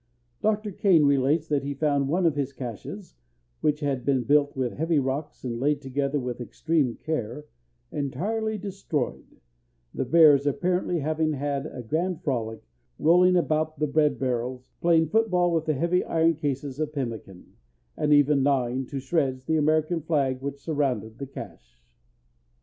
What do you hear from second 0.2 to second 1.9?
Dr. Kane relates that he